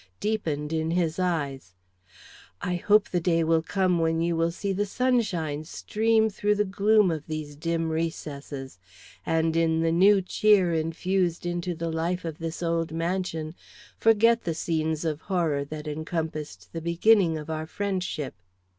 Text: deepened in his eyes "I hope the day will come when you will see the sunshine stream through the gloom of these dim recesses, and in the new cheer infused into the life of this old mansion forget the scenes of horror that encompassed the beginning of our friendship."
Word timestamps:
deepened 0.19 0.73
in 0.73 0.89
his 0.89 1.19
eyes 1.19 1.75
"I 2.59 2.73
hope 2.77 3.09
the 3.09 3.19
day 3.19 3.43
will 3.43 3.61
come 3.61 3.99
when 3.99 4.19
you 4.19 4.35
will 4.35 4.49
see 4.49 4.73
the 4.73 4.87
sunshine 4.87 5.63
stream 5.63 6.27
through 6.27 6.55
the 6.55 6.65
gloom 6.65 7.11
of 7.11 7.27
these 7.27 7.55
dim 7.55 7.87
recesses, 7.89 8.79
and 9.27 9.55
in 9.55 9.81
the 9.81 9.91
new 9.91 10.19
cheer 10.19 10.73
infused 10.73 11.45
into 11.45 11.75
the 11.75 11.91
life 11.91 12.25
of 12.25 12.39
this 12.39 12.63
old 12.63 12.91
mansion 12.91 13.53
forget 13.95 14.43
the 14.43 14.55
scenes 14.55 15.05
of 15.05 15.21
horror 15.21 15.63
that 15.65 15.87
encompassed 15.87 16.73
the 16.73 16.81
beginning 16.81 17.37
of 17.37 17.51
our 17.51 17.67
friendship." 17.67 18.33